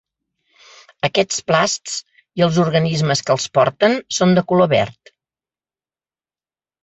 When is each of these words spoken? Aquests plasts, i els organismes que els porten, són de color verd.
Aquests 1.07 1.41
plasts, 1.49 1.97
i 2.39 2.45
els 2.45 2.57
organismes 2.63 3.21
que 3.27 3.35
els 3.35 3.45
porten, 3.57 3.97
són 4.21 4.33
de 4.39 4.45
color 4.53 4.69
verd. 4.71 5.11